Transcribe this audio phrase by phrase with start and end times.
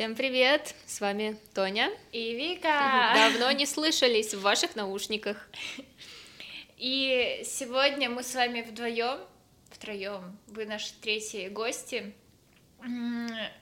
[0.00, 0.74] Всем привет!
[0.86, 3.12] С вами Тоня и Вика.
[3.14, 5.46] Давно не слышались в ваших наушниках.
[6.78, 9.18] И сегодня мы с вами вдвоем,
[9.70, 12.14] втроем, вы наши третьи гости.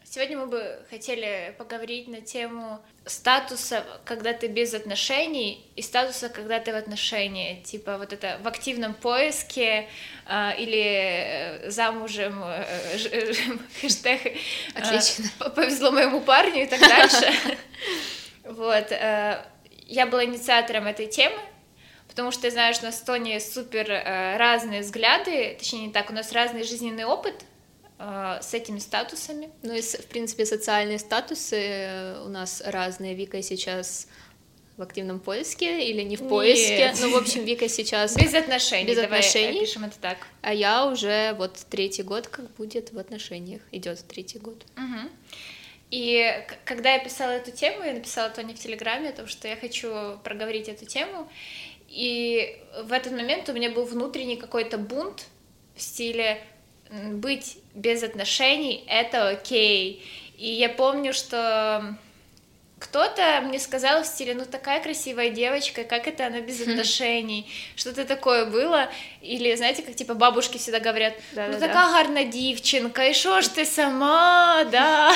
[0.05, 6.61] Сегодня мы бы хотели поговорить на тему статуса, когда ты без отношений, и статуса, когда
[6.61, 7.62] ты в отношении.
[7.62, 9.89] Типа вот это в активном поиске
[10.26, 12.64] э, или замужем, э,
[13.11, 13.32] э,
[13.81, 14.36] хэштег э,
[14.75, 15.25] Отлично.
[15.54, 17.32] повезло моему парню и так дальше.
[18.45, 18.93] Вот.
[18.93, 19.45] Э,
[19.87, 21.39] я была инициатором этой темы,
[22.09, 25.93] потому что я знаю, что у нас в Тоне супер э, разные взгляды, точнее не
[25.93, 27.45] так, у нас разный жизненный опыт,
[27.98, 29.50] с этими статусами.
[29.62, 33.14] Ну и, в принципе, социальные статусы у нас разные.
[33.14, 34.06] Вика сейчас
[34.77, 36.78] в активном поиске или не в поиске.
[36.78, 36.98] Нет.
[37.00, 38.16] Ну, в общем, Вика сейчас...
[38.16, 38.86] Без отношений.
[38.86, 39.58] Без Давай отношений.
[39.58, 40.19] опишем это так.
[40.41, 43.61] А я уже вот третий год как будет в отношениях.
[43.73, 44.64] Идет третий год.
[44.77, 45.11] Мгм.
[45.91, 49.56] И когда я писала эту тему, я написала Тоне в Телеграме о том, что я
[49.56, 51.28] хочу проговорить эту тему.
[51.89, 55.27] И в этот момент у меня был внутренний какой-то бунт
[55.75, 56.41] в стиле
[56.91, 60.03] быть без отношений— это окей.
[60.36, 61.97] И я помню, что
[62.78, 67.50] кто-то мне сказал в стиле, ну такая красивая девочка, как это она без отношений?
[67.75, 68.89] Что-то такое было.
[69.20, 71.67] Или, знаете, как типа бабушки всегда говорят, ну Да-да-да.
[71.67, 75.12] така гарна дівчинка, и шо ж ты сама, да?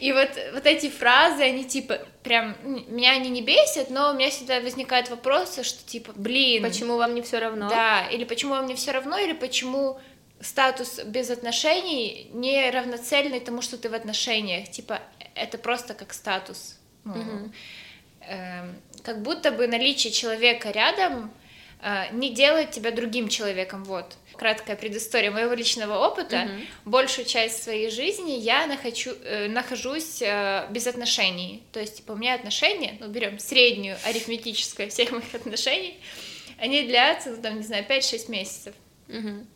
[0.00, 2.56] И вот, вот эти фразы, они типа, прям,
[2.88, 7.14] меня они не бесят, но у меня всегда возникают вопросы, что типа, блин, Почему вам
[7.14, 7.68] не все равно?
[7.68, 10.00] да, или почему мне все равно, или почему
[10.42, 14.70] статус без отношений не равноценный тому, что ты в отношениях.
[14.70, 15.00] Типа,
[15.34, 16.78] это просто как статус.
[17.04, 17.52] Ну, Мгм.
[18.28, 21.32] эм, как будто бы наличие человека рядом
[21.84, 23.82] э, не делает тебя другим человеком.
[23.84, 24.16] Вот.
[24.36, 26.44] Краткая предыстория моего личного опыта.
[26.44, 26.66] Мгм.
[26.84, 31.64] Большую часть своей жизни я нахожу, э, нахожусь э, без отношений.
[31.72, 35.98] То есть, типа, у меня отношения, ну, берем среднюю арифметическую всех моих отношений,
[36.58, 38.74] они длятся, ну, там, не знаю, 5-6 месяцев.
[39.08, 39.46] Мгм.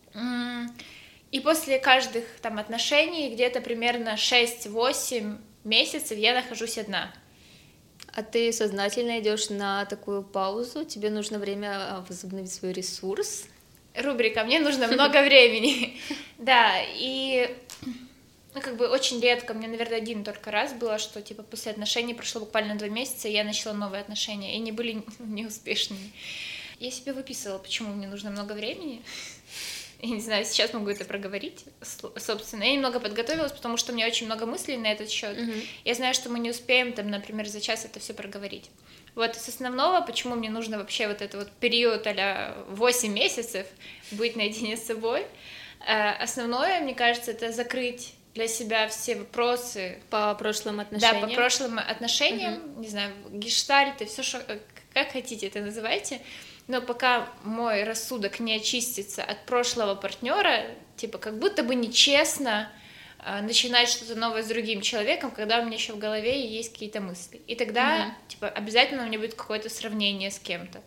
[1.31, 7.12] И после каждых там отношений где-то примерно 6-8 месяцев я нахожусь одна.
[8.12, 10.84] А ты сознательно идешь на такую паузу?
[10.87, 13.44] Тебе нужно время а, возобновить свой ресурс?
[13.94, 15.99] Рубрика «Мне нужно много времени».
[16.38, 17.55] Да, и
[18.55, 22.15] ну, как бы очень редко, мне, наверное, один только раз было, что, типа, после отношений
[22.15, 26.10] прошло буквально два месяца, и я начала новые отношения, и они были неуспешными.
[26.81, 29.03] Я себе выписывала, почему мне нужно много времени.
[30.06, 31.65] Я не знаю, сейчас могу это проговорить,
[32.17, 32.62] собственно.
[32.62, 35.37] Я немного подготовилась, потому что у меня очень много мыслей на этот счет.
[35.37, 35.55] Мгм.
[35.84, 38.71] Я знаю, что мы не успеем, там, например, за час это все проговорить.
[39.17, 43.67] Вот с основного, почему мне нужно вообще вот этот вот период а 8 месяцев
[44.12, 45.27] быть наедине с собой,
[45.87, 51.28] э, основное, мне кажется, это закрыть для себя все вопросы, По прошлым да, отношениям?
[51.28, 54.59] по прошлым отношениям, не знаю, гештальты, все, что, э,
[54.94, 56.21] как хотите это называйте,
[56.69, 60.65] но пока мой рассудок не очистится от прошлого партнера,
[60.97, 62.71] типа, как будто бы нечестно
[63.25, 67.00] э, начинать что-то новое с другим человеком, когда у меня еще в голове есть какие-то
[67.00, 67.41] мысли.
[67.47, 68.15] И тогда, Мгм.
[68.28, 70.81] типа, обязательно у меня будет какое-то сравнение с кем-то.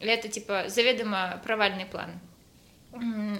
[0.00, 2.10] И это, типа, заведомо провальный план.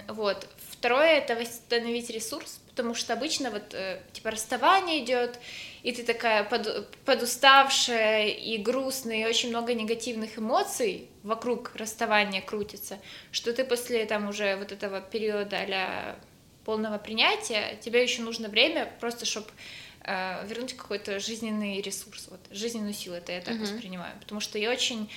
[0.07, 0.47] Вот.
[0.69, 5.39] Второе это восстановить ресурс, потому что обычно вот э, типа расставание идет,
[5.85, 12.97] и ты такая под- подуставшая и грустная, и очень много негативных эмоций вокруг расставания крутится,
[13.31, 16.15] что ты после там уже вот этого периода а
[16.65, 19.47] полного принятия, тебе еще нужно время просто, чтобы
[20.47, 23.63] вернуть какой-то жизненный ресурс, вот, жизненную силу, это я так Мгм.
[23.63, 25.11] воспринимаю, потому что я очень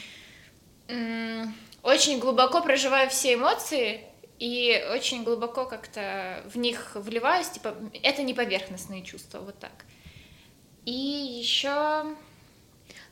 [0.88, 4.04] м, очень глубоко проживаю все эмоции
[4.38, 9.72] и очень глубоко как-то в них вливаюсь, типа это не поверхностные чувства, вот так.
[11.48, 12.04] Еще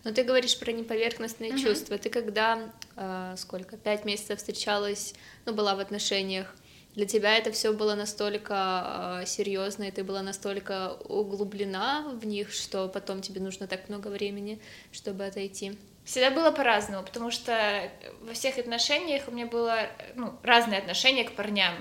[0.04, 1.58] Но ты говоришь про неповерхностные Мгм.
[1.58, 1.98] чувства.
[1.98, 5.14] Ты когда, э, сколько, пять месяцев встречалась,
[5.46, 6.54] ну, была в отношениях,
[6.94, 12.88] для тебя это все было настолько серьезно, и ты была настолько углублена в них, что
[12.88, 14.60] потом тебе нужно так много времени,
[14.92, 15.76] чтобы отойти.
[16.04, 17.90] всегда было по-разному, потому что
[18.20, 21.74] во всех отношениях у меня было ну, разные отношения к парням.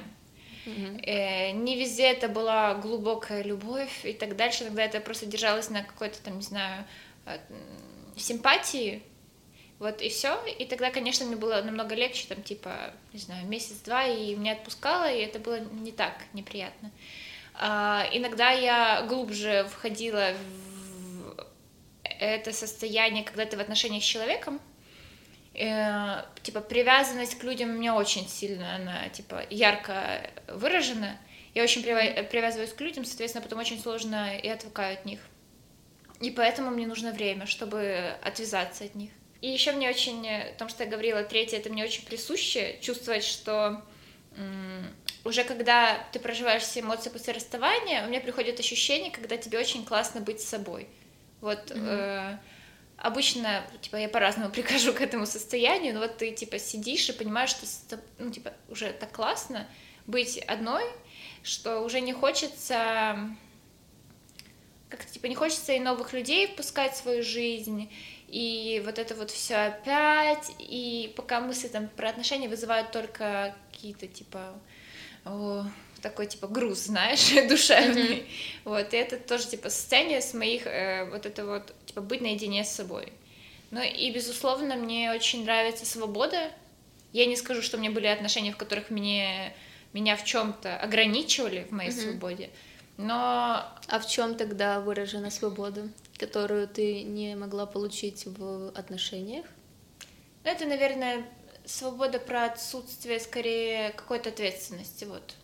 [0.65, 4.63] Э, не везде это была глубокая любовь и так дальше.
[4.63, 6.85] Иногда это просто держалось на какой-то там, не знаю,
[8.15, 9.03] симпатии.
[9.79, 10.39] Вот и все.
[10.57, 15.11] И тогда, конечно, мне было намного легче, там, типа, не знаю, месяц-два, и меня отпускало,
[15.11, 16.91] и это было не так неприятно.
[17.55, 21.45] А, иногда я глубже входила в
[22.03, 24.61] это состояние, когда ты в отношениях с человеком,
[25.57, 31.17] э, типа привязанность к людям у меня очень сильно, она типа ярко выражена.
[31.53, 35.19] Я очень привязываюсь к людям, соответственно, потом очень сложно и отвыкаю от них.
[36.19, 39.11] И поэтому мне нужно время, чтобы отвязаться от них.
[39.41, 43.23] И еще мне очень, о том, что я говорила, третье, это мне очень присуще, чувствовать,
[43.23, 43.83] что
[45.23, 49.85] уже когда ты проживаешь все эмоции после расставания, у меня приходит ощущение, когда тебе очень
[49.85, 50.87] классно быть собой.
[51.41, 51.87] Вот mm-hmm.
[51.87, 52.37] э,
[53.05, 57.51] обычно, типа, я по-разному прихожу к этому состоянию, но вот ты, типа, сидишь и понимаешь,
[57.51, 59.67] что, ну, типа, уже так классно
[60.07, 60.83] быть одной,
[61.43, 63.17] что уже не хочется
[64.89, 67.91] как-то, типа, не хочется и новых людей впускать в свою жизнь,
[68.27, 74.07] и вот это вот все опять, и пока мысли там про отношения вызывают только какие-то,
[74.07, 74.59] типа,
[75.25, 75.65] о,
[76.05, 78.17] такой типа груз, знаешь, душевный.
[78.17, 78.25] Mm-hmm.
[78.65, 82.63] Вот, и это тоже типа состояние с моих, э, вот это вот, типа быть наедине
[82.63, 83.11] с собой.
[83.71, 86.51] Ну и, безусловно, мне очень нравится свобода.
[87.11, 89.55] Я не скажу, что у меня были отношения, в которых мне,
[89.93, 92.11] меня в чем-то ограничивали в моей mm-hmm.
[92.11, 92.49] свободе,
[92.97, 93.65] но...
[93.87, 99.45] А в чем тогда выражена свобода, которую ты не могла получить в отношениях?
[100.43, 101.25] Ну, это, наверное,
[101.65, 105.35] свобода про отсутствие скорее какой-то ответственности, вот.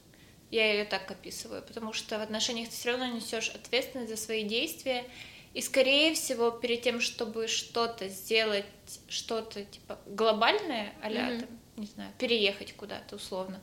[0.51, 4.43] Я ее так описываю, потому что в отношениях ты все равно несешь ответственность за свои
[4.43, 5.05] действия,
[5.53, 8.65] и скорее всего перед тем, чтобы что-то сделать,
[9.09, 11.39] что-то типа глобальное, а mm-hmm.
[11.39, 13.61] там, не знаю, переехать куда-то условно,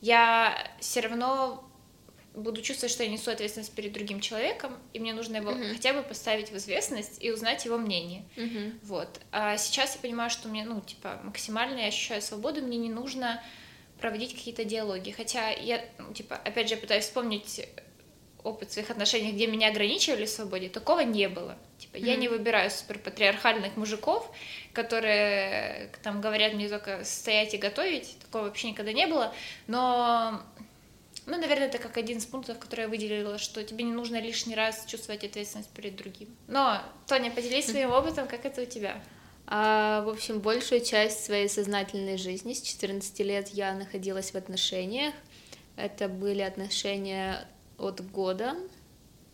[0.00, 1.68] я все равно
[2.34, 5.74] буду чувствовать, что я несу ответственность перед другим человеком, и мне нужно его uh-huh.
[5.74, 8.24] хотя бы поставить в известность и узнать его мнение.
[8.36, 8.78] Uh-huh.
[8.82, 9.20] Вот.
[9.30, 13.40] А сейчас я понимаю, что мне, ну, типа, максимально я ощущаю свободу, мне не нужно
[14.00, 15.10] проводить какие-то диалоги.
[15.10, 17.66] Хотя я, ну, типа, опять же, пытаюсь вспомнить
[18.42, 21.56] опыт своих отношений, где меня ограничивали в свободе, такого не было.
[21.78, 22.06] Типа, mm-hmm.
[22.06, 24.30] я не выбираю суперпатриархальных мужиков,
[24.74, 29.34] которые там говорят мне только стоять и готовить, такого вообще никогда не было,
[29.66, 30.42] но
[31.26, 34.54] ну, наверное, это как один из пунктов, который я выделила, что тебе не нужно лишний
[34.54, 36.28] раз чувствовать ответственность перед другим.
[36.48, 39.00] Но, Тоня, поделись своим опытом, как это у тебя?
[39.56, 45.14] А, в общем, большую часть своей сознательной жизни с 14 лет я находилась в отношениях.
[45.76, 47.46] Это были отношения
[47.78, 48.56] от года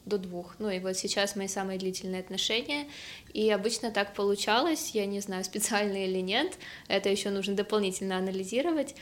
[0.05, 0.57] до двух.
[0.59, 2.87] Ну и вот сейчас мои самые длительные отношения.
[3.33, 6.53] И обычно так получалось, я не знаю, специально или нет,
[6.89, 8.95] это еще нужно дополнительно анализировать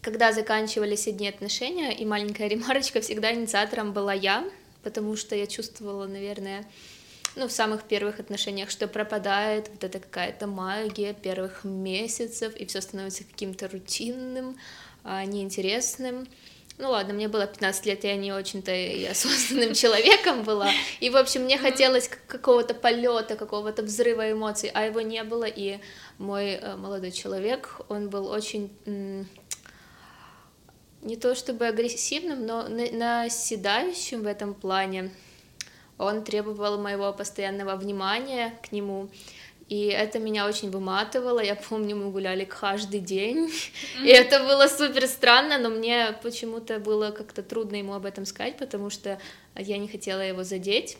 [0.00, 4.44] когда заканчивались одни отношения, и маленькая ремарочка, всегда инициатором была я,
[4.82, 6.66] потому что я чувствовала, наверное,
[7.36, 12.80] ну, в самых первых отношениях, что пропадает вот эта какая-то магия первых месяцев, и все
[12.80, 14.56] становится каким-то рутинным,
[15.02, 16.26] а, неинтересным.
[16.76, 20.70] Ну ладно, мне было 15 лет, я не очень-то и осознанным человеком была.
[21.00, 25.44] И, в общем, мне хотелось какого-то полета, какого-то взрыва эмоций, а его не было.
[25.44, 25.78] И
[26.18, 28.70] мой э, молодой человек, он был очень
[31.02, 35.10] не то чтобы агрессивным, но наседающим в этом плане.
[35.98, 39.08] Он требовал моего постоянного внимания к нему,
[39.68, 41.40] и это меня очень выматывало.
[41.40, 44.04] Я помню, мы гуляли каждый день, mm-hmm.
[44.04, 48.58] и это было супер странно, но мне почему-то было как-то трудно ему об этом сказать,
[48.58, 49.18] потому что
[49.56, 50.98] я не хотела его задеть.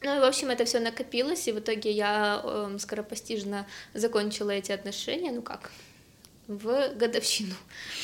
[0.00, 4.70] Ну и, в общем, это все накопилось, и в итоге я э, скоропостижно закончила эти
[4.70, 5.72] отношения, ну как,
[6.46, 7.54] в годовщину.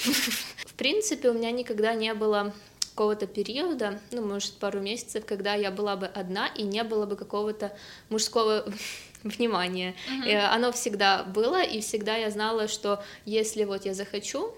[0.66, 2.52] В принципе, у меня никогда не было
[2.94, 7.16] какого-то периода, ну, может, пару месяцев, когда я была бы одна и не было бы
[7.16, 7.76] какого-то
[8.08, 8.64] мужского
[9.24, 9.96] внимания.
[10.08, 10.30] Uh-huh.
[10.30, 14.54] И оно всегда было, и всегда я знала, что если вот я захочу,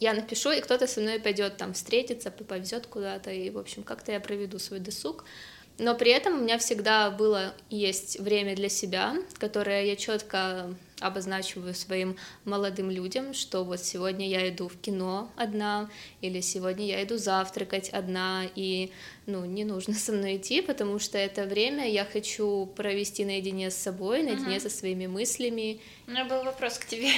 [0.00, 4.10] я напишу, и кто-то со мной пойдет там встретиться, повезет куда-то, и, в общем, как-то
[4.10, 5.24] я проведу свой досуг.
[5.78, 11.74] Но при этом у меня всегда было есть время для себя, которое я четко обозначиваю
[11.74, 15.88] своим молодым людям, что вот сегодня я иду в кино одна,
[16.20, 18.90] или сегодня я иду завтракать одна, и
[19.26, 23.76] ну, не нужно со мной идти, потому что это время я хочу провести наедине с
[23.76, 24.60] собой, наедине угу.
[24.60, 25.80] со своими мыслями.
[26.08, 27.10] У меня был вопрос к тебе.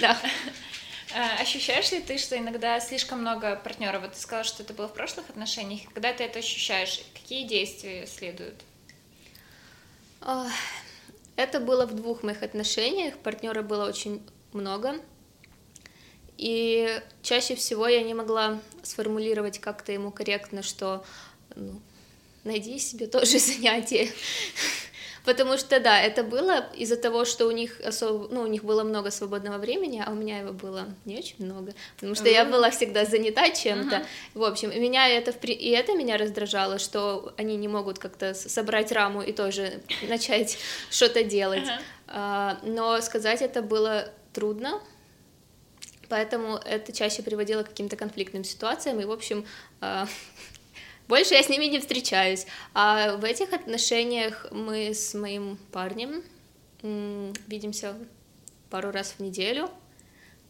[0.00, 0.16] Да.
[1.14, 4.02] А, ощущаешь ли ты, что иногда слишком много партнеров?
[4.02, 5.82] Вот ты сказала, что это было в прошлых отношениях.
[5.92, 8.62] Когда ты это ощущаешь, какие действия следуют?
[11.36, 13.16] Это было в двух моих отношениях.
[13.18, 15.00] Партнера было очень много.
[16.36, 21.04] И чаще всего я не могла сформулировать как-то ему корректно, что
[21.56, 21.80] ну,
[22.44, 24.10] найди себе тоже занятие.
[25.24, 28.82] Потому что, да, это было из-за того, что у них особо, ну, у них было
[28.82, 32.32] много свободного времени, а у меня его было не очень много, потому что uh-huh.
[32.32, 33.96] я была всегда занята чем-то.
[33.96, 34.06] Uh-huh.
[34.34, 39.22] В общем, меня это, и это меня раздражало, что они не могут как-то собрать раму
[39.22, 40.58] и тоже начать
[40.90, 41.64] что-то делать.
[42.08, 42.56] Uh-huh.
[42.62, 44.80] Но сказать это было трудно,
[46.08, 49.46] поэтому это чаще приводило к каким-то конфликтным ситуациям, и, в общем,
[49.80, 50.06] а,
[51.10, 52.46] Больше я с ними не встречаюсь.
[52.72, 56.22] А в этих отношениях мы с моим парнем
[57.48, 57.96] видимся
[58.70, 59.68] пару раз в неделю,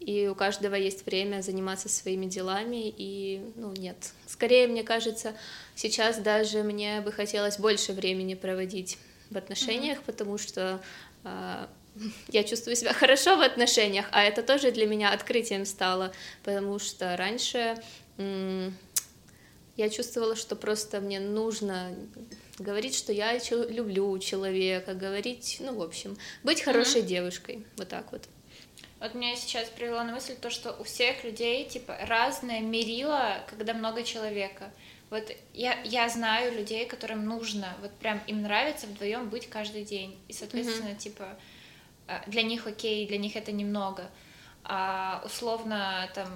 [0.01, 4.13] и у каждого есть время заниматься своими делами, и, ну, нет.
[4.27, 5.35] Скорее, мне кажется,
[5.75, 8.99] сейчас даже мне бы хотелось больше времени проводить
[9.31, 10.07] в отношениях, mm-hmm.
[10.07, 10.83] потому что
[11.25, 11.67] э,
[12.29, 16.13] я чувствую себя хорошо в отношениях, а это тоже для меня открытием стало,
[16.45, 17.77] потому что раньше
[18.19, 18.71] э,
[19.77, 21.95] я чувствовала, что просто мне нужно
[22.59, 27.07] говорить, что я люблю человека, говорить, ну, в общем, быть хорошей mm-hmm.
[27.07, 28.29] девушкой, вот так вот.
[29.01, 33.73] Вот меня сейчас привело на мысль то, что у всех людей, типа, разное мерило, когда
[33.73, 34.71] много человека.
[35.09, 35.25] Вот
[35.55, 40.19] я, я знаю людей, которым нужно, вот прям им нравится вдвоем быть каждый день.
[40.29, 40.99] И, соответственно, mm-hmm.
[40.99, 41.39] типа,
[42.09, 44.11] э, для них окей, для них это немного.
[44.65, 46.29] А условно, там,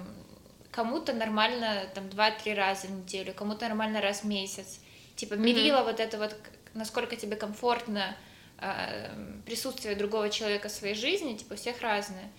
[0.75, 4.81] кому-то нормально там два-три раза в неделю, кому-то нормально раз в месяц.
[5.15, 5.85] Типа, мерила mm-hmm.
[5.85, 6.35] вот это вот,
[6.73, 8.17] насколько тебе комфортно
[8.59, 9.09] э,
[9.45, 12.29] присутствие другого человека в своей жизни, типа, у всех разное.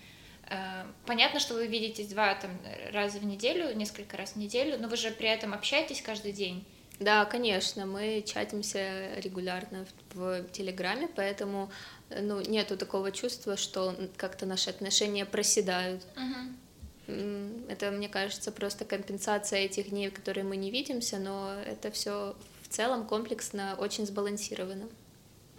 [0.49, 2.51] Э, понятно, что вы видитесь два там,
[2.93, 6.63] раза в неделю, несколько раз в неделю, но вы же при этом общаетесь каждый день.
[6.99, 11.71] Да, конечно, мы чатимся регулярно в, в Телеграме, поэтому
[12.11, 16.03] ну, нету такого чувства, что как-то наши отношения проседают.
[16.15, 16.66] Угу.
[17.07, 22.35] Это, мне кажется, просто компенсация этих дней, в которые мы не видимся, но это все
[22.61, 24.87] в целом комплексно очень сбалансировано.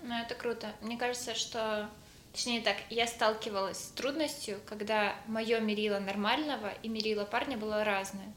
[0.02, 0.72] Ну, это круто.
[0.82, 1.88] Мне кажется, что
[2.32, 8.32] Точнее так, я сталкивалась с трудностью, когда мое мерило нормального и мерило парня было разное.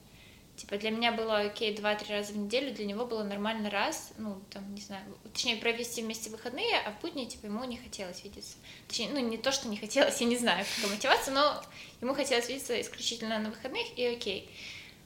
[0.61, 4.39] Типа для меня было окей два-три раза в неделю, для него было нормально раз, ну
[4.51, 5.03] там, не знаю,
[5.33, 8.57] точнее провести вместе выходные, а в будни типа ему не хотелось видеться.
[8.87, 11.63] Точнее, ну не то, что не хотелось, я не знаю, какая мотивация, но
[11.99, 14.51] ему хотелось видеться исключительно на выходных, и окей.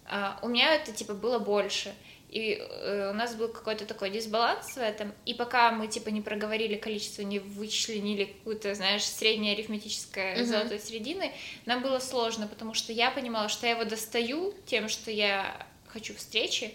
[0.07, 1.95] А, у меня это типа было больше
[2.35, 6.19] и э, у нас был какой-то такой дисбаланс в этом, и пока мы, типа, не
[6.19, 10.43] проговорили количество, не вычленили какую-то, знаешь, среднее арифметическое uh-huh.
[10.43, 11.31] золотой середины,
[11.65, 16.13] нам было сложно, потому что я понимала, что я его достаю тем, что я хочу
[16.13, 16.73] встречи,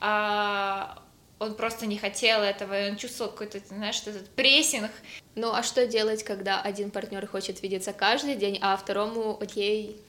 [0.00, 1.02] а
[1.38, 4.90] он просто не хотел этого, и он чувствовал какой-то, знаешь, этот прессинг.
[5.34, 10.00] Ну, а что делать, когда один партнер хочет видеться каждый день, а второму, окей,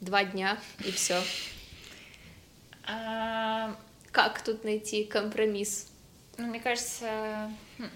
[0.00, 1.22] два дня, и все?
[4.14, 5.90] Как тут найти компромисс?
[6.38, 7.50] Ну, мне кажется,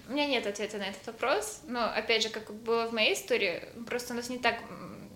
[0.09, 3.63] у меня нет ответа на этот вопрос, но, опять же, как было в моей истории,
[3.87, 4.59] просто у нас не так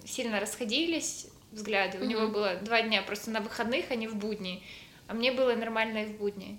[0.05, 1.97] сильно расходились взгляды.
[1.97, 2.05] Mm-hmm.
[2.05, 4.63] У него было два дня просто на выходных, а не в будни,
[5.07, 6.57] а мне было нормально и в будни.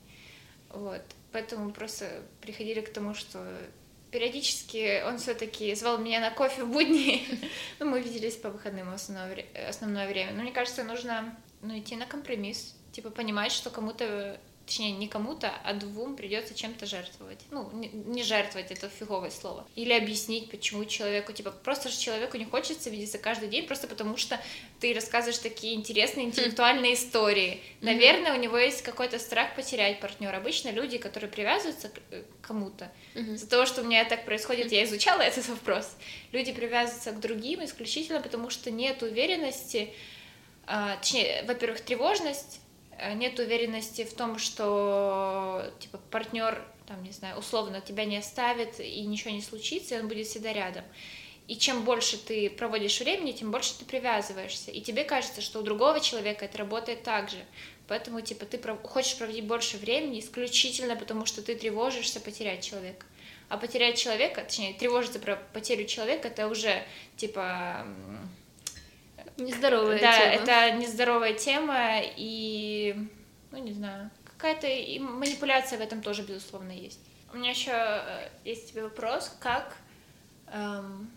[0.69, 1.03] Вот.
[1.33, 2.11] Поэтому просто
[2.43, 3.43] приходили к тому, что
[4.11, 7.27] периодически он все-таки звал меня на кофе в будни.
[7.79, 10.33] ну, мы виделись по выходным основное, основное время.
[10.33, 15.53] Но мне кажется, нужно ну, идти на компромисс типа понимать, что кому-то точнее, не кому-то,
[15.65, 17.39] а двум придется чем-то жертвовать.
[17.51, 19.67] Ну, не, жертвовать, это фиговое слово.
[19.75, 24.17] Или объяснить, почему человеку, типа, просто же человеку не хочется видеться каждый день, просто потому
[24.17, 24.41] что
[24.81, 27.61] ты рассказываешь такие интересные интеллектуальные истории.
[27.83, 30.39] Наверное, у него есть какой-то страх потерять партнера.
[30.39, 34.85] Обычно люди, которые привязываются к э, кому-то, из-за того, что у меня так происходит, я
[34.85, 35.95] изучала этот вопрос,
[36.33, 39.93] люди привязываются к другим исключительно потому, что нет уверенности,
[40.67, 42.61] а, точнее, во-первых, тревожность,
[43.15, 49.03] нет уверенности в том, что типа партнер, там, не знаю, условно тебя не оставит и
[49.03, 50.85] ничего не случится, и он будет всегда рядом.
[51.47, 54.71] И чем больше ты проводишь времени, тем больше ты привязываешься.
[54.71, 57.45] И тебе кажется, что у другого человека это работает так же.
[57.87, 63.05] Поэтому, типа, ты хочешь проводить больше времени исключительно потому, что ты тревожишься потерять человека.
[63.51, 66.83] А потерять человека, точнее, тревожиться про потерю человека, это уже,
[67.19, 67.87] типа,
[69.37, 70.43] Нездоровая да, тема.
[70.43, 72.95] это нездоровая тема, и,
[73.50, 77.00] ну, не знаю, какая-то и манипуляция в этом тоже, безусловно, есть.
[77.33, 79.76] У меня еще э, есть тебе вопрос, как
[80.53, 81.11] эм,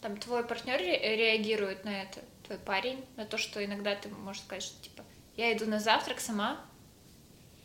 [0.00, 4.64] там твой партнер реагирует на это, твой парень, на то, что иногда ты можешь сказать,
[4.64, 5.04] что типа
[5.36, 6.60] я иду на завтрак сама,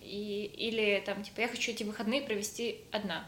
[0.01, 3.25] и, или там типа я хочу эти выходные провести одна.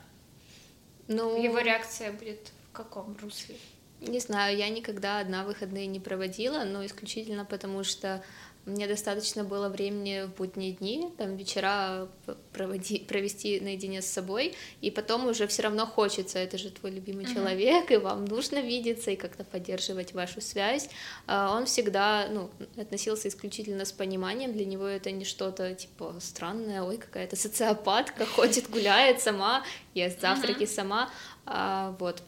[1.07, 3.55] Ну, его реакция будет в каком русле?
[4.01, 8.23] Не знаю, я никогда одна выходные не проводила, но исключительно потому, что
[8.67, 12.09] мне достаточно было времени в будние дни, там вечера
[12.51, 17.23] проводи, провести наедине с собой, и потом уже все равно хочется, это же твой любимый
[17.23, 17.33] uh-huh.
[17.33, 20.89] человек, и вам нужно видеться и как-то поддерживать вашу связь.
[21.27, 26.83] А он всегда ну, относился исключительно с пониманием, для него это не что-то типа странное,
[26.83, 29.63] ой, какая-то социопатка ходит, гуляет сама,
[29.93, 30.75] ест завтраки uh-huh.
[30.75, 31.09] сама,
[31.45, 32.21] а, вот.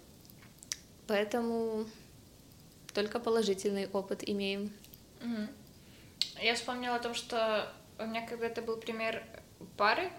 [1.10, 1.88] Поэтому
[2.94, 4.72] только положительный опыт имеем.
[6.40, 9.24] Я вспомнила о том, что у меня когда-то был пример
[9.76, 10.12] пары,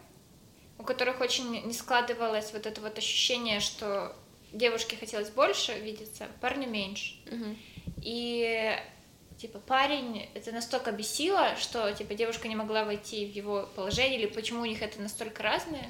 [0.78, 4.16] у которых очень не складывалось вот это вот ощущение, что
[4.52, 7.14] девушке хотелось больше видеться, парню меньше.
[7.30, 7.56] Мгм.
[8.02, 8.76] И
[9.38, 14.26] типа парень это настолько бесило, что типа девушка не могла войти в его положение, или
[14.26, 15.88] почему у них это настолько разное,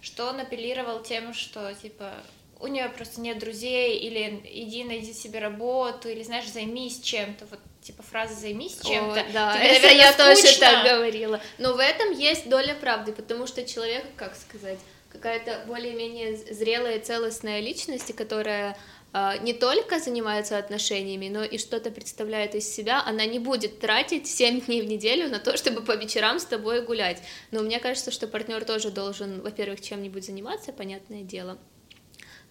[0.00, 2.14] что он апеллировал тем, что типа
[2.60, 7.46] у нее просто нет друзей, или иди найди себе работу, или знаешь, займись чем-то.
[7.46, 9.20] Вот типа фраза займись чем-то.
[9.20, 10.60] О, да, Тебе, это наверное, я тоже скучно.
[10.60, 11.40] так говорила.
[11.58, 14.78] Но в этом есть доля правды, потому что человек, как сказать,
[15.10, 18.76] какая-то более-менее зрелая, целостная личность, которая
[19.12, 24.26] а, не только занимается отношениями, но и что-то представляет из себя, она не будет тратить
[24.26, 27.22] 7 дней в неделю на то, чтобы по вечерам с тобой гулять.
[27.50, 31.58] Но мне кажется, что партнер тоже должен, во-первых, чем-нибудь заниматься, понятное дело.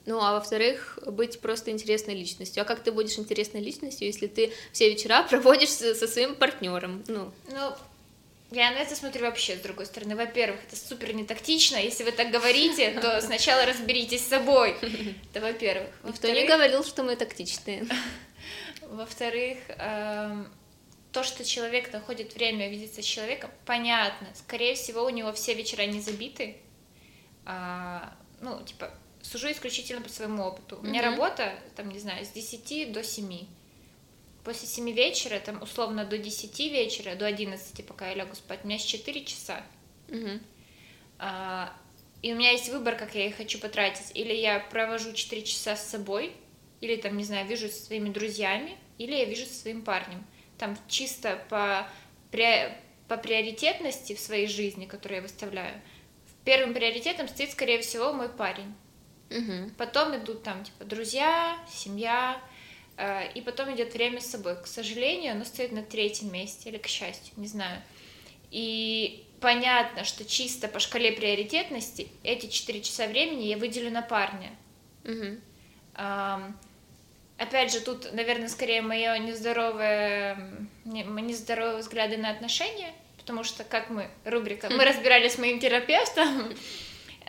[0.07, 2.61] Ну, а во-вторых, быть просто интересной личностью.
[2.61, 7.03] А как ты будешь интересной личностью, если ты все вечера проводишь со, своим партнером?
[7.07, 7.73] Ну, Ну,
[8.51, 10.15] я на это смотрю вообще с другой стороны.
[10.15, 11.75] Во-первых, это супер нетактично.
[11.75, 14.77] Если вы так говорите, то сначала разберитесь с собой.
[15.29, 15.89] Это во-первых.
[16.05, 17.85] никто не говорил, что мы тактичные.
[18.83, 20.47] Во-вторых, эм,
[21.11, 24.29] то, что человек находит время видеться с человеком, понятно.
[24.35, 26.55] Скорее всего, у него все вечера не забиты.
[27.45, 28.93] А, ну, типа,
[29.27, 30.77] сужу исключительно по своему опыту.
[30.77, 31.11] У меня Мгм.
[31.11, 33.47] работа, там, не знаю, с 10 до 7.
[34.43, 38.67] После 7 вечера, там, условно, до 10 вечера, до 11, пока я лягу спать, у
[38.67, 39.61] меня есть 4 часа.
[40.07, 40.41] Мгм.
[41.19, 41.73] А,
[42.21, 44.11] и у меня есть выбор, как я их хочу потратить.
[44.15, 46.33] Или я провожу 4 часа с собой,
[46.79, 50.25] или там, не знаю, вижусь со своими друзьями, или я вижусь со своим парнем.
[50.57, 51.87] Там чисто по,
[53.07, 55.81] по приоритетности в своей жизни, которую я выставляю,
[56.45, 58.73] первым приоритетом стоит, скорее всего, мой парень.
[59.29, 59.71] Мгм.
[59.77, 62.39] Потом идут там, типа, друзья, семья,
[62.97, 64.55] э, и потом идет время с собой.
[64.61, 67.81] К сожалению, оно стоит на третьем месте, или к счастью, не знаю.
[68.51, 74.51] И понятно, что чисто по шкале приоритетности эти 4 часа времени я выделю на парня.
[75.03, 75.41] Мгм.
[75.95, 76.57] Ам,
[77.37, 80.37] Опять же, тут, наверное, скорее мое нездоровое,
[80.85, 86.51] не- нездоровые взгляды на отношения, потому что, как мы, рубрика, мы разбирались с моим терапевтом,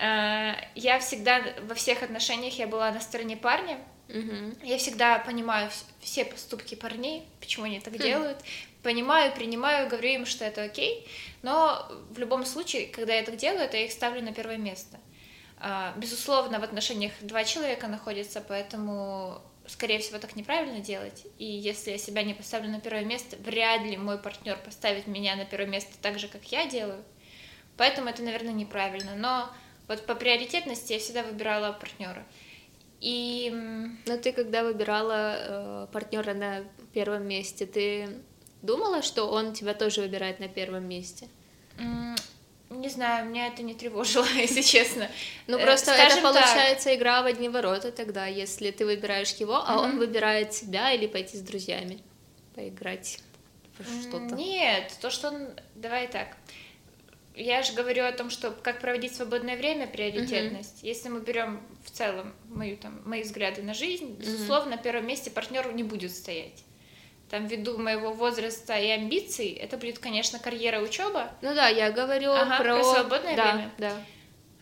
[0.00, 4.56] я всегда во всех отношениях я была на стороне парня, Мгм.
[4.62, 7.98] я всегда понимаю вс- все поступки парней, почему они так Хм.
[7.98, 8.38] делают,
[8.82, 11.06] понимаю, принимаю, говорю им, что это окей,
[11.42, 14.98] но в любом случае, когда я так делаю, это я их ставлю на первое место.
[15.60, 21.26] А, Безусловно, в отношениях два человека находятся, поэтому, скорее всего, так неправильно делать.
[21.38, 25.34] И если я себя не поставлю на первое место, вряд ли мой партнер поставит меня
[25.36, 27.04] на первое место так же, как я делаю.
[27.76, 29.16] Поэтому это, наверное, неправильно.
[29.16, 29.50] Но
[29.88, 32.24] вот по приоритетности я всегда выбирала партнера.
[33.00, 33.50] И
[34.06, 38.08] Но ты, когда выбирала партнера на первом месте, ты
[38.62, 41.28] думала, что он тебя тоже выбирает на первом месте?
[42.70, 45.08] Не знаю, меня это не тревожило, если честно.
[45.46, 49.32] Ну, Э, просто скажем это так, получается игра в одни ворота тогда, если ты выбираешь
[49.34, 49.98] его, а он Мгм.
[50.00, 52.00] выбирает себя или пойти с друзьями
[52.54, 53.20] поиграть
[53.78, 54.34] м, что-то.
[54.34, 55.48] Нет, то, что он...
[55.76, 56.36] Давай так.
[57.38, 60.82] Я же говорю о том, что как проводить свободное время, приоритетность.
[60.82, 65.30] Если мы берем в целом мою, там, мои взгляды на жизнь, безусловно, на первом месте
[65.30, 66.64] партнер не будет стоять.
[67.30, 72.32] Там, ввиду моего возраста и амбиций, это будет, конечно, карьера, учеба, Ну да, я говорю
[72.32, 72.76] Ага, про...
[72.76, 73.70] про свободное да, время.
[73.78, 73.92] Да,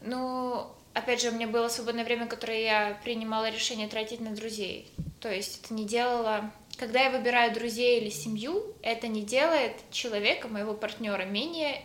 [0.02, 4.90] Ну, опять же, у меня было свободное время, которое я принимала решение тратить на друзей.
[5.20, 6.50] То есть это не делало...
[6.76, 11.82] Когда я выбираю друзей или семью, это не делает человека, моего партнера, менее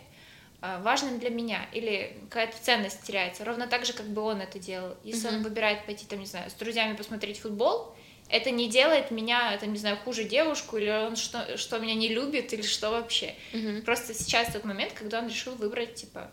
[0.61, 4.95] важным для меня или какая-то ценность теряется, ровно так же, как бы он это делал.
[5.03, 5.43] Если он Мгм.
[5.43, 7.95] выбирает пойти, там, не знаю, с друзьями посмотреть футбол,
[8.29, 12.09] это не делает меня, там, не знаю, хуже девушку, или он что, что меня не
[12.09, 13.35] любит, или что вообще.
[13.53, 13.81] Мгм.
[13.81, 16.31] Просто сейчас тот момент, когда он решил выбрать, типа,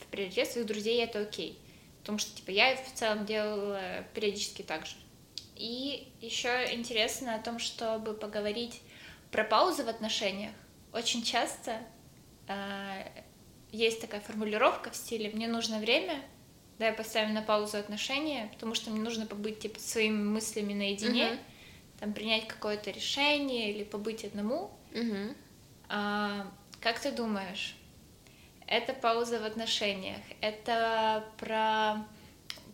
[0.00, 1.58] в приоритет своих друзей, это окей.
[2.00, 4.96] Потому что, типа, я в целом делала периодически так же.
[5.54, 8.82] И еще интересно о том, чтобы поговорить
[9.30, 10.52] про паузы в отношениях.
[10.92, 11.78] Очень часто
[12.48, 13.04] э,
[13.72, 16.22] есть такая формулировка в стиле «мне нужно время»,
[16.78, 21.26] да, я поставим на паузу отношения, потому что мне нужно побыть, типа, своими мыслями наедине,
[21.26, 21.38] Мгм.
[22.00, 25.34] там, принять какое-то решение или побыть одному, Мгм.
[25.88, 27.76] а, как ты думаешь,
[28.66, 32.06] это пауза в отношениях, это про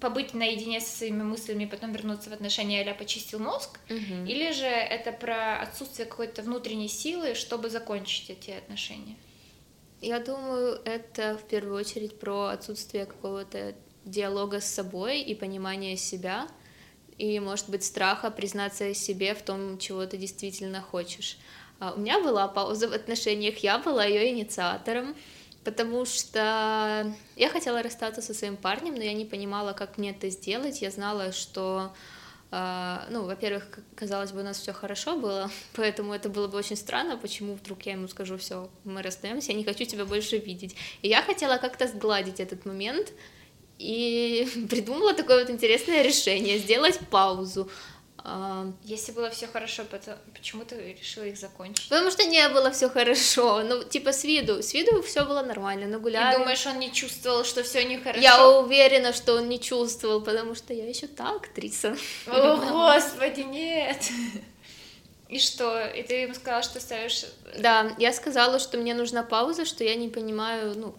[0.01, 4.27] побыть наедине со своими мыслями потом вернуться в отношения, а почистил мозг, Мгм.
[4.27, 9.17] или же это про отсутствие какой-то внутренней силы, чтобы закончить эти отношения?
[10.01, 16.47] Я думаю, это в первую очередь про отсутствие какого-то диалога с собой и понимания себя,
[17.19, 21.37] и, может быть, страха признаться себе в том, чего ты действительно хочешь.
[21.81, 25.17] А У меня была пауза в отношениях, я была ее инициатором,
[25.65, 30.31] потому что я хотела расстаться со своим парнем, но я не понимала, как мне это
[30.31, 30.81] сделать.
[30.81, 31.93] Я знала, что
[32.51, 37.17] ну, во-первых, казалось бы, у нас все хорошо было, поэтому это было бы очень странно,
[37.19, 40.75] почему вдруг я ему скажу, все, мы расстаемся, я не хочу тебя больше видеть.
[41.03, 43.13] И я хотела как-то сгладить этот момент
[43.79, 47.71] и придумала такое вот интересное решение, сделать паузу.
[48.83, 49.85] Если было все хорошо,
[50.35, 51.88] почему ты решила их закончить?
[51.88, 53.62] Потому что не было все хорошо.
[53.62, 54.62] Ну, типа с виду.
[54.62, 56.33] С виду все было нормально, но гуляли.
[56.33, 58.21] Ты думаешь, он не чувствовал, что все нехорошо?
[58.21, 61.97] Я уверена, что он не чувствовал, потому что я еще та актриса.
[62.27, 64.11] О, господи, нет.
[65.29, 65.87] И что?
[65.87, 67.25] И ты ему сказала, что ставишь...
[67.59, 70.95] Да, я сказала, что мне нужна пауза, что я не понимаю, ну,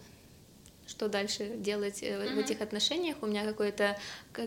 [0.88, 2.36] что дальше делать mm-hmm.
[2.36, 3.18] в этих отношениях.
[3.22, 3.98] У меня какой-то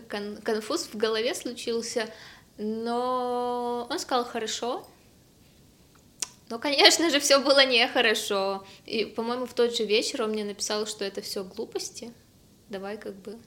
[0.09, 2.09] кон- конфуз в голове случился.
[2.57, 4.87] Но он сказал хорошо.
[6.49, 8.65] Но, конечно же, все было нехорошо.
[8.85, 12.13] И, по-моему, в тот же вечер он мне написал, что это все глупости.
[12.69, 13.39] Давай как бы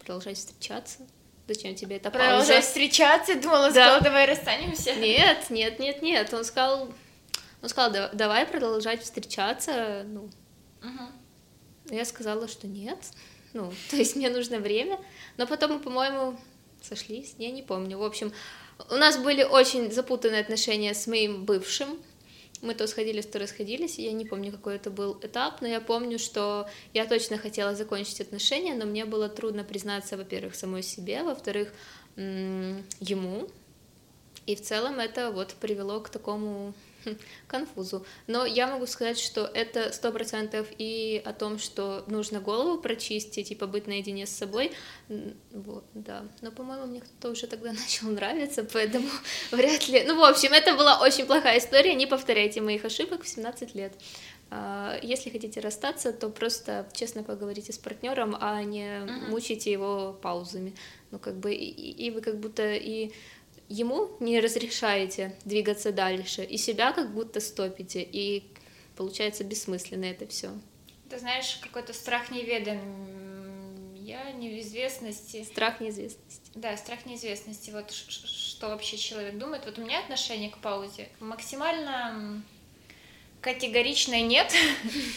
[0.00, 1.06] продолжать встречаться.
[1.46, 2.26] Зачем тебе это пауза?
[2.26, 3.34] Продолжать встречаться?
[3.36, 3.70] Думала, да.
[3.70, 4.94] сказала, давай расстанемся.
[4.94, 6.34] Нет, нет, нет, нет.
[6.34, 6.92] Он сказал,
[7.62, 10.04] он сказал, давай продолжать встречаться.
[10.06, 10.22] Ну,
[10.82, 11.10] угу.
[11.90, 12.98] я сказала, что нет.
[13.52, 14.98] Ну, то есть мне нужно время.
[15.36, 16.38] Но потом, по-моему,
[16.82, 17.98] сошлись, я не помню.
[17.98, 18.32] В общем,
[18.90, 21.98] у нас были очень запутанные отношения с моим бывшим.
[22.62, 23.98] Мы то сходились, то расходились.
[23.98, 28.20] Я не помню, какой это был этап, но я помню, что я точно хотела закончить
[28.20, 31.72] отношения, но мне было трудно признаться, во-первых, самой себе, во-вторых,
[32.16, 33.48] ему.
[34.46, 36.72] И в целом это вот привело к такому
[37.46, 38.04] конфузу.
[38.26, 43.50] Но я могу сказать, что это сто процентов и о том, что нужно голову прочистить
[43.50, 44.72] и побыть наедине с собой.
[45.52, 46.24] Вот, да.
[46.42, 49.08] Но, по-моему, мне кто-то уже тогда начал нравиться, поэтому
[49.50, 50.04] вряд ли...
[50.04, 53.92] Ну, в общем, это была очень плохая история, не повторяйте моих ошибок в 17 лет.
[54.48, 59.30] А, если хотите расстаться, то просто честно поговорите с партнером, а не uh-huh.
[59.30, 60.74] мучите его паузами.
[61.10, 63.12] Ну, как бы, и, и вы как будто и
[63.68, 68.44] ему не разрешаете двигаться дальше, и себя как будто стопите, и
[68.96, 70.50] получается бессмысленно это все.
[71.10, 72.80] Ты знаешь, какой-то страх неведомия,
[74.32, 75.44] неизвестности.
[75.44, 76.50] Страх неизвестности.
[76.54, 77.70] Да, страх неизвестности.
[77.70, 79.64] Вот что вообще человек думает.
[79.66, 82.42] Вот у меня отношение к паузе максимально
[83.40, 84.52] категоричное нет,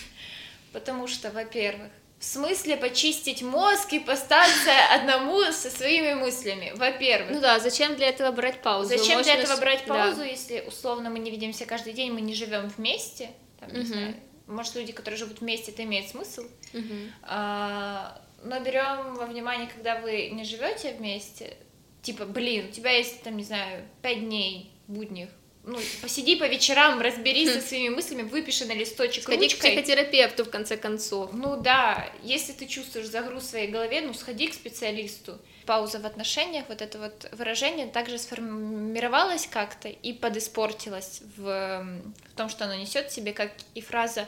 [0.73, 7.31] потому что, во-первых, в смысле почистить мозг и постаться одному со своими мыслями, во-первых.
[7.31, 8.89] Ну да, зачем для этого брать паузу?
[8.89, 9.23] Зачем Можно...
[9.23, 10.25] для этого брать паузу, да.
[10.25, 13.29] если условно мы не видимся каждый день, мы не живем вместе,
[13.59, 13.87] там, не угу.
[13.87, 14.15] знаю,
[14.47, 16.41] может, люди, которые живут вместе, это имеет смысл.
[16.73, 16.95] Угу.
[17.23, 21.55] А, но берем во внимание, когда вы не живете вместе,
[22.01, 25.29] типа, блин, у тебя есть, там, не знаю, пять дней будних,
[25.63, 29.57] ну, посиди по вечерам, разберись со своими мыслями, выпиши на листочек Сходи ручкой.
[29.57, 31.31] к психотерапевту, в конце концов.
[31.33, 35.37] Ну да, если ты чувствуешь загруз в своей голове, ну, сходи к специалисту.
[35.65, 42.49] Пауза в отношениях, вот это вот выражение также сформировалось как-то и подиспортилось в, в том,
[42.49, 44.27] что оно несет в себе, как и фраза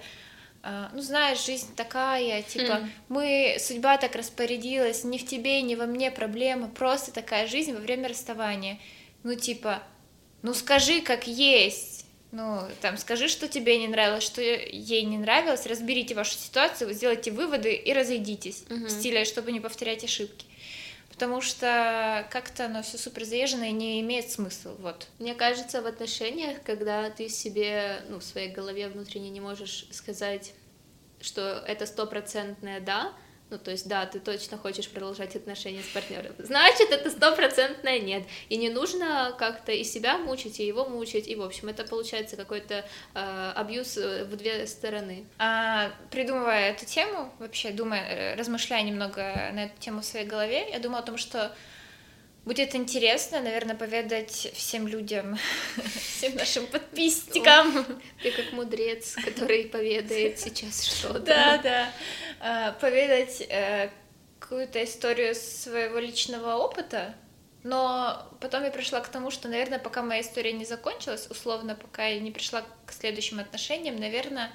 [0.64, 2.90] а, ну, знаешь, жизнь такая, типа, mm.
[3.10, 7.80] мы, судьба так распорядилась, не в тебе, не во мне проблема, просто такая жизнь во
[7.80, 8.78] время расставания.
[9.24, 9.82] Ну, типа,
[10.42, 12.06] ну скажи как есть.
[12.32, 17.30] Ну, там, скажи, что тебе не нравилось, что ей не нравилось, разберите вашу ситуацию, сделайте
[17.30, 18.86] выводы и разойдитесь угу.
[18.86, 20.46] в стиле, чтобы не повторять ошибки.
[21.10, 25.08] Потому что как-то оно все супер заезжено и не имеет смысла, вот.
[25.20, 30.54] Мне кажется, в отношениях, когда ты себе, ну, в своей голове внутренне не можешь сказать,
[31.20, 33.14] что это стопроцентное «да»,
[33.52, 36.34] ну, то есть, да, ты точно хочешь продолжать отношения с партнером.
[36.38, 38.24] Значит, это стопроцентное нет.
[38.48, 41.28] И не нужно как-то и себя мучить, и его мучить.
[41.28, 45.26] И, в общем, это получается какой-то э, абьюз э, в две стороны.
[45.38, 49.22] А, придумывая эту тему, вообще думая, э, размышляя немного
[49.54, 51.54] на эту тему в своей голове, я думала о том, что
[52.44, 55.38] Будет интересно, наверное, поведать всем людям,
[55.96, 57.86] всем нашим подписчикам.
[58.24, 61.20] Ты как мудрец, который поведает сейчас что-то.
[61.20, 61.94] Да, да.
[62.40, 63.92] А, поведать э,
[64.40, 67.14] какую-то историю своего личного опыта,
[67.64, 72.08] но потом я пришла к тому, что, наверное, пока моя история не закончилась, условно, пока
[72.08, 74.52] я не пришла к следующим отношениям, наверное,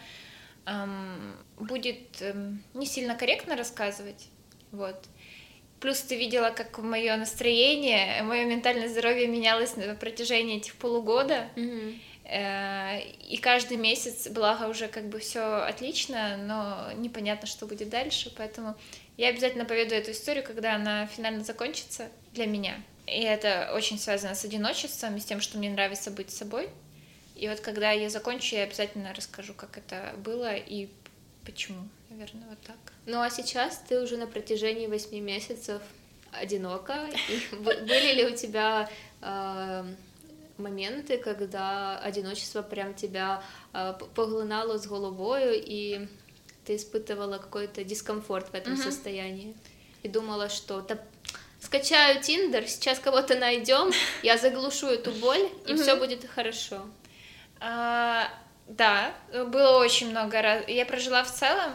[1.57, 4.27] будет эм, не сильно корректно рассказывать.
[4.72, 4.96] Вот.
[5.81, 11.49] Плюс ты видела, как мое настроение, мое ментальное здоровье менялось на протяжении этих полугода.
[11.57, 11.99] Mm-hmm.
[13.29, 18.33] И каждый месяц, благо уже как бы все отлично, но непонятно, что будет дальше.
[18.37, 18.75] Поэтому
[19.17, 22.83] я обязательно поведу эту историю, когда она финально закончится для меня.
[23.07, 26.69] И это очень связано с одиночеством и с тем, что мне нравится быть собой.
[27.37, 30.89] И вот когда я закончу, я обязательно расскажу, как это было, и
[31.47, 32.77] почему, наверное, вот так.
[33.07, 35.81] Ну а сейчас ты уже на протяжении восьми месяцев
[36.33, 37.09] одинока.
[37.61, 38.91] Были ли у тебя
[39.23, 39.85] э,
[40.59, 46.09] моменты, когда одиночество прям тебя э, поглынало с головою, и
[46.65, 49.57] ты испытывала какой-то дискомфорт в этом состоянии?
[50.03, 50.99] И думала, что да,
[51.61, 53.91] скачаю Тиндер, сейчас кого-то найдем,
[54.23, 56.83] я заглушу эту боль, и все будет хорошо.
[58.68, 60.64] Да, было очень много раз.
[60.68, 61.74] Я прожила в целом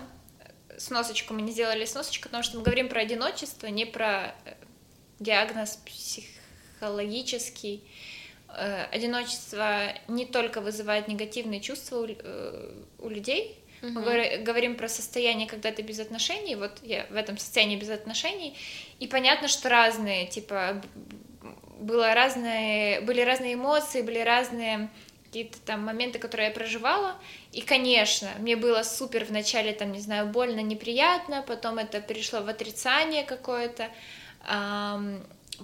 [0.78, 4.56] сносочку, мы не сделали сносочку, потому что мы говорим про одиночество, не про э,
[5.20, 7.84] диагноз психологический.
[8.50, 14.00] Э, одиночество не только вызывает негативные чувства у, э, у людей, Угу.
[14.00, 18.56] Мы говорим про состояние, когда ты без отношений, вот я в этом состоянии без отношений,
[19.00, 20.82] и понятно, что разные, типа,
[21.80, 24.90] было разные, были разные эмоции, были разные
[25.32, 27.16] какие-то там моменты, которые я проживала.
[27.54, 32.50] И, конечно, мне было супер вначале, там, не знаю, больно, неприятно, потом это перешло в
[32.50, 33.88] отрицание какое-то.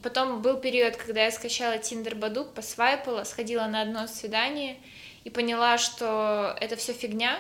[0.02, 4.78] Потом был период, когда я скачала Тиндер Бадук, посвайпала, сходила на одно свидание
[5.26, 7.38] и поняла, что это все фигня,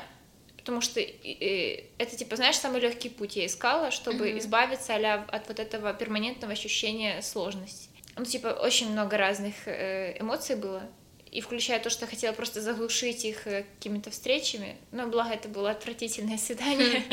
[0.57, 4.39] потому что это, типа, знаешь, самый легкий путь я искала, чтобы mm-hmm.
[4.39, 7.87] избавиться а от вот этого перманентного ощущения сложности.
[8.17, 10.83] Ну, типа, очень много разных э, эмоций было,
[11.31, 15.49] и включая то, что я хотела просто заглушить их э, какими-то встречами, но благо это
[15.49, 17.03] было отвратительное свидание,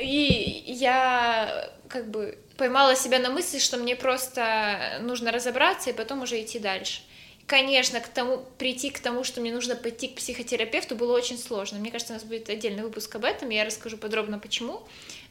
[0.00, 6.22] и я как бы поймала себя на мысли, что мне просто нужно разобраться и потом
[6.22, 7.02] уже идти дальше.
[7.46, 11.78] Конечно, к тому, прийти к тому, что мне нужно пойти к психотерапевту, было очень сложно.
[11.78, 14.82] Мне кажется, у нас будет отдельный выпуск об этом, я расскажу подробно почему.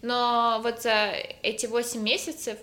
[0.04, 2.60] Но вот за эти 8 месяцев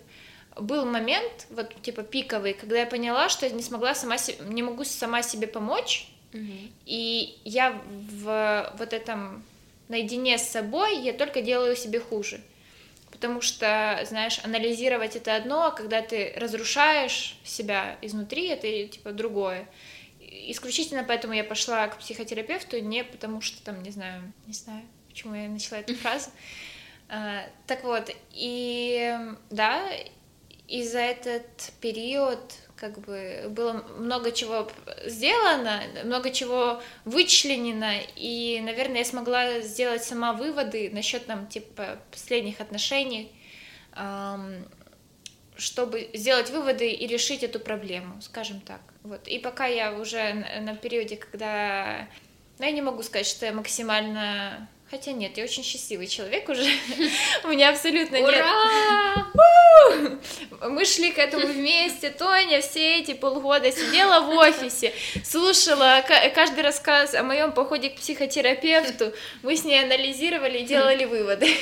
[0.57, 4.63] был момент, вот типа пиковый, когда я поняла, что я не смогла сама себе, не
[4.63, 6.53] могу сама себе помочь, угу.
[6.87, 9.45] и я в вот этом
[9.89, 12.41] наедине с собой я только делаю себе хуже.
[13.11, 19.69] Потому что, знаешь, анализировать это одно, а когда ты разрушаешь себя изнутри, это типа другое.
[20.21, 25.35] Исключительно поэтому я пошла к психотерапевту, не потому что там, не знаю, не знаю, почему
[25.35, 26.31] я начала эту фразу.
[27.09, 29.19] А, так вот, и
[29.51, 29.91] да,
[30.71, 32.39] и за этот период
[32.77, 34.71] как бы было много чего
[35.05, 42.61] сделано, много чего вычленено, и, наверное, я смогла сделать сама выводы насчет нам типа последних
[42.61, 43.33] отношений,
[45.57, 48.81] чтобы сделать выводы и решить эту проблему, скажем так.
[49.03, 49.29] Вот.
[49.29, 52.09] И пока я уже на периоде, когда...
[52.59, 56.69] Ну, я не могу сказать, что я максимально Хотя нет, я очень счастливый человек уже.
[57.45, 58.45] У меня абсолютно нет.
[60.63, 62.11] Мы шли к этому вместе.
[62.11, 64.93] Тоня все эти полгода сидела в офисе,
[65.25, 69.13] слушала каждый рассказ о моем походе к психотерапевту.
[69.45, 71.49] Мы с ней анализировали и делали выводы.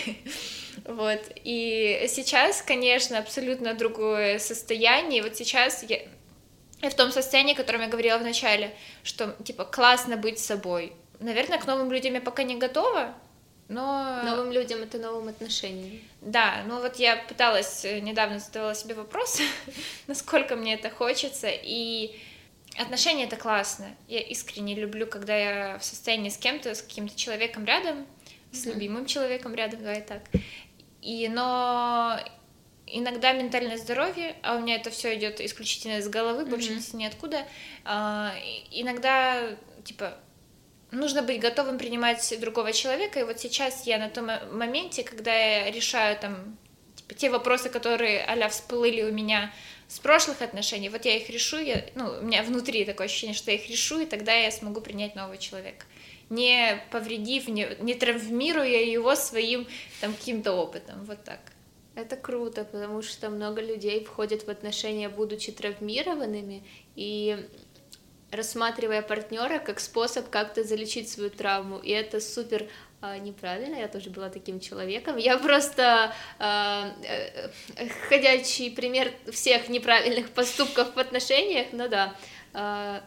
[0.85, 1.21] Вот.
[1.45, 5.23] И сейчас, конечно, абсолютно другое состояние.
[5.23, 6.01] Вот сейчас я,
[6.81, 10.95] я в том состоянии, о котором я говорила в начале, что, типа, классно быть собой
[11.21, 13.15] Наверное, к новым людям я пока не готова,
[13.69, 14.23] но...
[14.25, 16.01] Новым людям это новым отношениям.
[16.23, 19.41] Да, ну вот я пыталась, э, недавно задавала себе вопрос,
[20.07, 22.19] насколько мне это хочется, и
[22.79, 23.95] отношения это классно.
[24.07, 28.07] Я искренне люблю, когда я в состоянии с кем-то, с каким-то человеком рядом,
[28.53, 28.73] с mm-hmm.
[28.73, 30.23] любимым человеком рядом, давай так.
[31.03, 32.19] И, но
[32.87, 36.51] иногда ментальное здоровье, а у меня это все идет исключительно из головы, mm-hmm.
[36.51, 37.45] больше ниоткуда.
[37.85, 38.35] А,
[38.71, 40.17] иногда, типа,
[40.91, 43.21] нужно быть готовым принимать другого человека.
[43.21, 46.57] И вот сейчас я на том моменте, когда я решаю там
[46.97, 49.53] типа, те вопросы, которые а всплыли у меня
[49.89, 53.51] с прошлых отношений, вот я их решу, я, ну, у меня внутри такое ощущение, что
[53.51, 55.87] я их решу, и тогда я смогу принять нового человека,
[56.29, 59.67] не повредив, не, не травмируя его своим
[60.01, 61.41] там каким-то опытом, вот так.
[61.95, 66.63] Это круто, потому что много людей входят в отношения, будучи травмированными,
[66.95, 67.49] и
[68.31, 72.69] рассматривая партнера как способ как-то залечить свою травму, и это супер
[73.01, 75.17] а, неправильно, я тоже была таким человеком.
[75.17, 77.49] Я просто а, э,
[78.09, 82.17] ходячий пример всех неправильных поступков в отношениях, ну да.
[82.55, 83.03] А,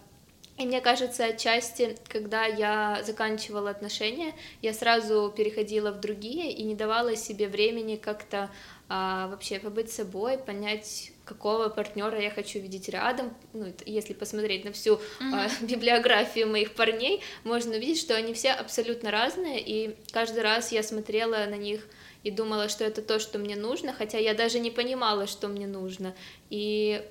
[0.57, 6.75] и мне кажется, отчасти, когда я заканчивала отношения, я сразу переходила в другие и не
[6.75, 8.49] давала себе времени как-то
[8.93, 13.33] а, вообще побыть собой, понять, какого партнера я хочу видеть рядом.
[13.53, 15.31] Ну, если посмотреть на всю mm-hmm.
[15.33, 20.83] а, библиографию моих парней, можно увидеть, что они все абсолютно разные, и каждый раз я
[20.83, 21.87] смотрела на них
[22.23, 25.67] и думала, что это то, что мне нужно, хотя я даже не понимала, что мне
[25.67, 26.13] нужно.
[26.49, 27.01] И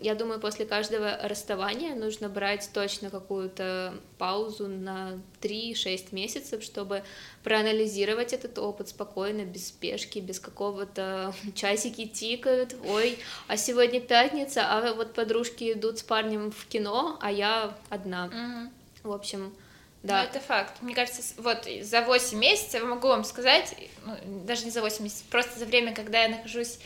[0.00, 7.02] я думаю, после каждого расставания нужно брать точно какую-то паузу на 3-6 месяцев, чтобы
[7.42, 14.94] проанализировать этот опыт спокойно, без спешки, без какого-то часики тикают, ой, а сегодня пятница, а
[14.94, 18.26] вот подружки идут с парнем в кино, а я одна.
[18.26, 19.10] Угу.
[19.10, 19.54] В общем,
[20.02, 20.22] да.
[20.22, 20.82] Ну, это факт.
[20.82, 25.26] Мне кажется, вот за 8 месяцев, могу вам сказать, ну, даже не за 8 месяцев,
[25.30, 26.78] просто за время, когда я нахожусь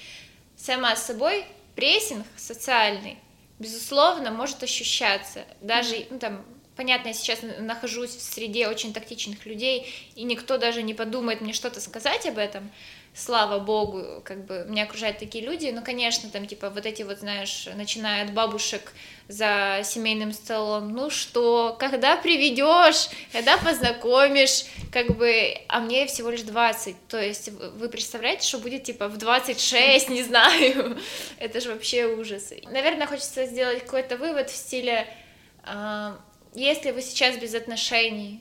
[0.57, 1.45] сама с собой,
[1.81, 3.17] прессинг социальный,
[3.59, 5.47] безусловно, может ощущаться.
[5.63, 6.07] Даже, mm-hmm.
[6.11, 6.45] ну, там,
[6.77, 11.55] понятно, я сейчас нахожусь в среде очень тактичных людей, и никто даже не подумает мне
[11.55, 12.71] что-то сказать об этом,
[13.15, 17.19] слава богу, как бы меня окружают такие люди, ну, конечно, там, типа, вот эти вот,
[17.19, 18.93] знаешь, начиная от бабушек
[19.29, 26.43] за семейным столом, ну что, когда приведешь, когда познакомишь, как бы, а мне всего лишь
[26.43, 30.99] 20, то есть вы представляете, что будет, типа, в 26, не знаю,
[31.39, 32.53] это же вообще ужас.
[32.65, 35.07] Наверное, хочется сделать какой-то вывод в стиле,
[35.65, 36.17] э,
[36.55, 38.41] если вы сейчас без отношений,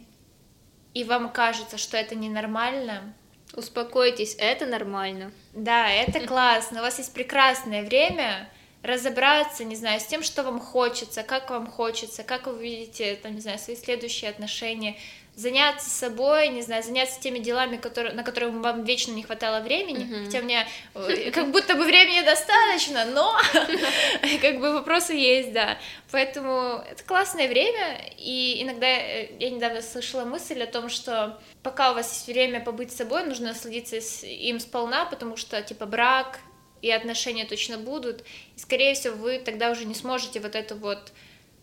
[0.93, 3.13] и вам кажется, что это ненормально,
[3.55, 5.31] Успокойтесь, это нормально.
[5.53, 6.79] Да, это классно.
[6.79, 8.49] У вас есть прекрасное время
[8.81, 13.35] разобраться, не знаю, с тем, что вам хочется, как вам хочется, как вы видите, там,
[13.35, 14.95] не знаю, свои следующие отношения,
[15.39, 20.05] заняться собой, не знаю, заняться теми делами, которые, на которые вам вечно не хватало времени,
[20.05, 20.25] mm-hmm.
[20.25, 23.39] хотя у меня э, как будто бы времени достаточно, но
[24.41, 25.77] как бы вопросы есть, да.
[26.11, 31.91] Поэтому это классное время, и иногда э, я недавно слышала мысль о том, что пока
[31.91, 36.39] у вас есть время побыть с собой, нужно насладиться им сполна, потому что, типа, брак
[36.81, 38.25] и отношения точно будут,
[38.57, 41.13] и, скорее всего, вы тогда уже не сможете вот это вот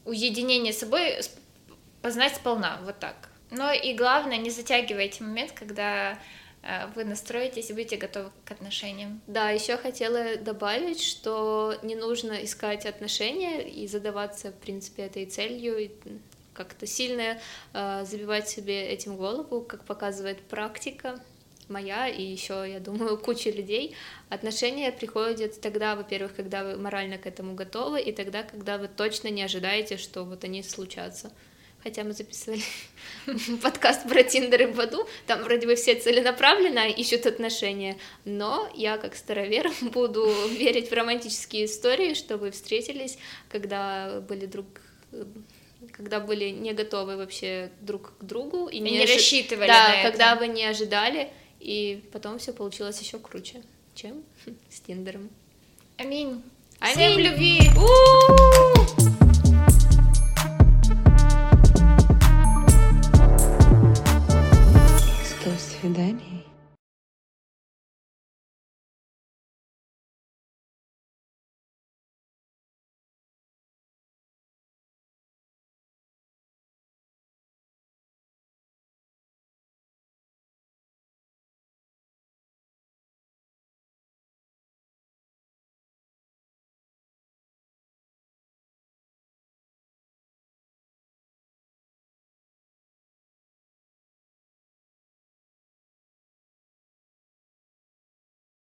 [0.07, 1.19] уединение с собой
[2.01, 3.36] познать сполна, вот так.
[3.57, 6.19] Но и главное, не затягивайте момент, когда
[6.63, 9.23] э, вы настроитесь и будете готовы к отношениям.
[9.27, 15.91] Да, еще хотела добавить, что не нужно искать отношения и задаваться, в принципе, этой целью,
[16.53, 17.39] как-то сильно
[17.73, 21.19] э, забивать себе этим голову, как показывает практика
[21.69, 23.97] моя и еще, я думаю, куча людей.
[24.29, 29.29] Отношения приходят тогда, во-первых, когда вы морально к этому готовы, и тогда, когда вы точно
[29.29, 31.33] не ожидаете, что вот они случатся
[31.87, 32.63] хотя мы записывали
[33.63, 39.15] подкаст про Тиндер и Баду, там вроде бы все целенаправленно ищут отношения, но я как
[39.15, 43.19] старовер буду верить в романтические истории, что вы встретились,
[43.49, 44.67] когда были друг
[45.93, 49.15] когда были не готовы вообще друг к другу и, и не, ожи...
[49.15, 50.41] рассчитывали да, на когда это.
[50.41, 53.63] вы не ожидали, и потом все получилось еще круче,
[53.95, 54.25] чем
[54.71, 55.31] с Тиндером.
[55.99, 56.43] Аминь.
[56.81, 56.97] Аминь.
[56.97, 57.61] Всем любви!
[57.77, 59.06] У-у-у!
[65.97, 66.21] then